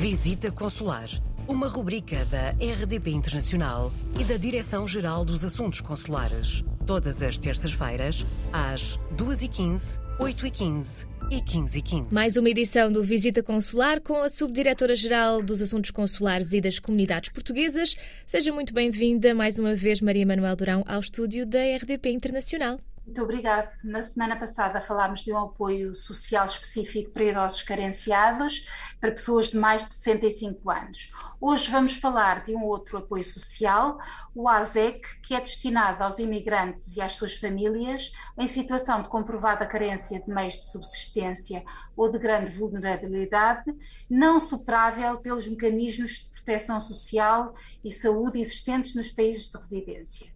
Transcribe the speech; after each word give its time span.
Visita 0.00 0.50
Consular, 0.50 1.10
uma 1.46 1.68
rubrica 1.68 2.24
da 2.24 2.52
RDP 2.52 3.10
Internacional 3.10 3.92
e 4.18 4.24
da 4.24 4.38
Direção-Geral 4.38 5.26
dos 5.26 5.44
Assuntos 5.44 5.82
Consulares. 5.82 6.64
Todas 6.86 7.22
as 7.22 7.36
terças-feiras, 7.36 8.24
às 8.50 8.98
2h15, 9.14 10.00
8h15 10.18 11.06
e 11.30 11.42
15h15. 11.42 12.12
Mais 12.12 12.38
uma 12.38 12.48
edição 12.48 12.90
do 12.90 13.04
Visita 13.04 13.42
Consular 13.42 14.00
com 14.00 14.22
a 14.22 14.30
Subdiretora-Geral 14.30 15.42
dos 15.42 15.60
Assuntos 15.60 15.90
Consulares 15.90 16.54
e 16.54 16.62
das 16.62 16.78
Comunidades 16.78 17.30
Portuguesas. 17.30 17.94
Seja 18.26 18.54
muito 18.54 18.72
bem-vinda 18.72 19.34
mais 19.34 19.58
uma 19.58 19.74
vez, 19.74 20.00
Maria 20.00 20.24
Manuel 20.24 20.56
Durão, 20.56 20.82
ao 20.88 21.00
estúdio 21.00 21.44
da 21.44 21.58
RDP 21.76 22.10
Internacional. 22.10 22.80
Muito 23.10 23.24
obrigada. 23.24 23.68
Na 23.82 24.02
semana 24.02 24.36
passada 24.36 24.80
falámos 24.80 25.24
de 25.24 25.32
um 25.32 25.38
apoio 25.38 25.92
social 25.92 26.46
específico 26.46 27.10
para 27.10 27.24
idosos 27.24 27.60
carenciados, 27.64 28.68
para 29.00 29.10
pessoas 29.10 29.50
de 29.50 29.58
mais 29.58 29.84
de 29.84 29.94
65 29.94 30.70
anos. 30.70 31.10
Hoje 31.40 31.68
vamos 31.72 31.96
falar 31.96 32.44
de 32.44 32.54
um 32.54 32.62
outro 32.62 32.98
apoio 32.98 33.24
social, 33.24 33.98
o 34.32 34.48
ASEC, 34.48 35.00
que 35.22 35.34
é 35.34 35.40
destinado 35.40 36.04
aos 36.04 36.20
imigrantes 36.20 36.96
e 36.96 37.00
às 37.00 37.16
suas 37.16 37.36
famílias 37.36 38.12
em 38.38 38.46
situação 38.46 39.02
de 39.02 39.08
comprovada 39.08 39.66
carência 39.66 40.20
de 40.20 40.32
meios 40.32 40.54
de 40.54 40.70
subsistência 40.70 41.64
ou 41.96 42.08
de 42.08 42.16
grande 42.16 42.52
vulnerabilidade, 42.52 43.74
não 44.08 44.38
superável 44.38 45.18
pelos 45.18 45.48
mecanismos 45.48 46.30
de 46.32 46.39
proteção 46.50 46.80
social 46.80 47.54
e 47.84 47.92
saúde 47.92 48.40
existentes 48.40 48.96
nos 48.96 49.12
países 49.12 49.48
de 49.48 49.56
residência. 49.56 50.26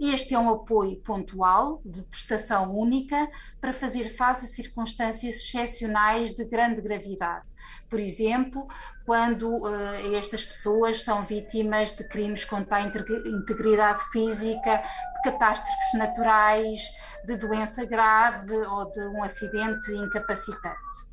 Este 0.00 0.32
é 0.32 0.38
um 0.38 0.48
apoio 0.48 0.96
pontual, 1.00 1.82
de 1.84 2.02
prestação 2.04 2.70
única, 2.70 3.28
para 3.60 3.72
fazer 3.72 4.04
face 4.04 4.46
a 4.46 4.48
circunstâncias 4.48 5.34
excepcionais 5.36 6.32
de 6.32 6.44
grande 6.44 6.80
gravidade. 6.80 7.44
Por 7.90 7.98
exemplo, 8.00 8.66
quando 9.04 9.56
uh, 9.56 10.16
estas 10.16 10.46
pessoas 10.46 11.02
são 11.02 11.22
vítimas 11.22 11.92
de 11.92 12.08
crimes 12.08 12.44
contra 12.44 12.76
a 12.76 12.82
integridade 12.82 14.02
física, 14.10 14.82
de 15.16 15.30
catástrofes 15.30 15.94
naturais, 15.94 16.80
de 17.26 17.36
doença 17.36 17.84
grave 17.84 18.56
ou 18.56 18.90
de 18.90 19.00
um 19.08 19.22
acidente 19.22 19.92
incapacitante 19.92 21.08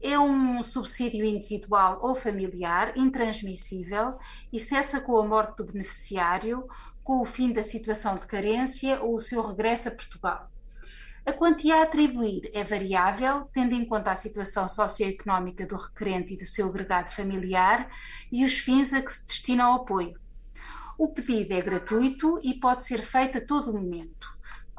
é 0.00 0.18
um 0.18 0.62
subsídio 0.62 1.24
individual 1.24 1.98
ou 2.02 2.14
familiar 2.14 2.96
intransmissível 2.96 4.18
e 4.52 4.58
cessa 4.58 5.00
com 5.00 5.18
a 5.18 5.26
morte 5.26 5.56
do 5.56 5.64
beneficiário 5.64 6.66
com 7.04 7.20
o 7.20 7.24
fim 7.24 7.52
da 7.52 7.62
situação 7.62 8.14
de 8.14 8.26
carência 8.26 9.00
ou 9.02 9.16
o 9.16 9.20
seu 9.20 9.42
regresso 9.42 9.88
a 9.88 9.90
Portugal. 9.90 10.50
A 11.26 11.32
quantia 11.32 11.76
a 11.76 11.82
atribuir 11.82 12.50
é 12.54 12.64
variável, 12.64 13.48
tendo 13.52 13.74
em 13.74 13.84
conta 13.84 14.10
a 14.10 14.16
situação 14.16 14.66
socioeconómica 14.66 15.66
do 15.66 15.76
requerente 15.76 16.32
e 16.32 16.36
do 16.36 16.46
seu 16.46 16.68
agregado 16.68 17.10
familiar 17.10 17.90
e 18.32 18.42
os 18.42 18.58
fins 18.58 18.92
a 18.92 19.02
que 19.02 19.12
se 19.12 19.26
destina 19.26 19.70
o 19.70 19.74
apoio. 19.74 20.18
O 20.96 21.12
pedido 21.12 21.52
é 21.52 21.60
gratuito 21.60 22.40
e 22.42 22.54
pode 22.54 22.84
ser 22.84 23.02
feito 23.02 23.38
a 23.38 23.40
todo 23.40 23.72
momento. 23.72 24.28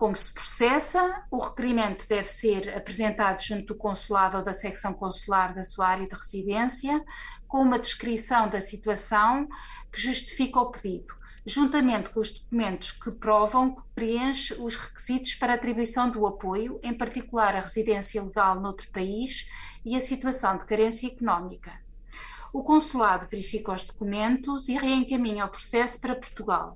Como 0.02 0.18
se 0.18 0.34
processa, 0.34 1.24
o 1.30 1.38
requerimento 1.38 2.08
deve 2.08 2.28
ser 2.28 2.76
apresentado 2.76 3.40
junto 3.40 3.68
do 3.68 3.76
consulado 3.76 4.36
ou 4.36 4.44
da 4.44 4.52
secção 4.52 4.96
consular 4.96 5.54
da 5.54 5.64
sua 5.64 5.90
área 5.90 6.08
de 6.08 6.16
residência, 6.16 7.06
com 7.48 7.62
uma 7.62 7.78
descrição 7.78 8.50
da 8.50 8.60
situação 8.62 9.48
que 9.92 10.02
justifica 10.02 10.60
o 10.60 10.72
pedido 10.72 11.14
juntamente 11.46 12.10
com 12.10 12.20
os 12.20 12.32
documentos 12.32 12.92
que 12.92 13.12
provam 13.12 13.76
que 13.76 13.82
preenche 13.94 14.56
os 14.56 14.76
requisitos 14.76 15.36
para 15.36 15.54
atribuição 15.54 16.10
do 16.10 16.26
apoio, 16.26 16.80
em 16.82 16.96
particular 16.96 17.56
a 17.56 17.62
residência 17.62 18.24
legal 18.24 18.60
noutro 18.60 18.90
país 18.90 19.48
e 19.86 19.96
a 19.96 20.00
situação 20.00 20.58
de 20.58 20.66
carência 20.66 21.06
económica. 21.06 21.80
O 22.52 22.64
consulado 22.64 23.28
verifica 23.30 23.72
os 23.72 23.84
documentos 23.84 24.68
e 24.68 24.74
reencaminha 24.74 25.46
o 25.46 25.50
processo 25.50 26.02
para 26.02 26.16
Portugal. 26.16 26.76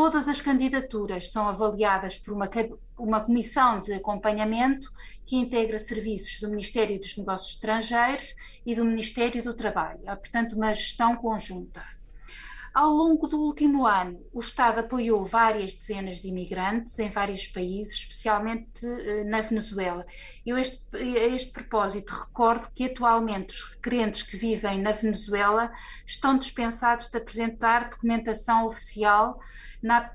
Todas 0.00 0.28
as 0.28 0.40
candidaturas 0.40 1.32
são 1.32 1.48
avaliadas 1.48 2.16
por 2.16 2.32
uma, 2.32 2.48
uma 2.96 3.20
comissão 3.20 3.82
de 3.82 3.94
acompanhamento 3.94 4.92
que 5.26 5.34
integra 5.34 5.76
serviços 5.76 6.38
do 6.40 6.48
Ministério 6.48 6.96
dos 6.96 7.16
Negócios 7.16 7.54
Estrangeiros 7.54 8.36
e 8.64 8.76
do 8.76 8.84
Ministério 8.84 9.42
do 9.42 9.52
Trabalho. 9.54 9.98
Há, 10.06 10.14
portanto, 10.14 10.52
uma 10.52 10.72
gestão 10.72 11.16
conjunta. 11.16 11.84
Ao 12.72 12.90
longo 12.90 13.26
do 13.26 13.40
último 13.40 13.88
ano, 13.88 14.24
o 14.32 14.38
Estado 14.38 14.78
apoiou 14.78 15.24
várias 15.24 15.74
dezenas 15.74 16.20
de 16.20 16.28
imigrantes 16.28 16.96
em 17.00 17.10
vários 17.10 17.48
países, 17.48 17.94
especialmente 17.94 18.86
eh, 18.86 19.24
na 19.24 19.40
Venezuela. 19.40 20.06
Eu, 20.46 20.56
este, 20.56 20.80
a 20.94 21.26
este 21.26 21.50
propósito, 21.50 22.10
recordo 22.12 22.70
que 22.72 22.84
atualmente 22.84 23.52
os 23.52 23.62
requerentes 23.64 24.22
que 24.22 24.36
vivem 24.36 24.80
na 24.80 24.92
Venezuela 24.92 25.72
estão 26.06 26.38
dispensados 26.38 27.08
de 27.08 27.18
apresentar 27.18 27.90
documentação 27.90 28.64
oficial 28.64 29.40
na, 29.82 30.10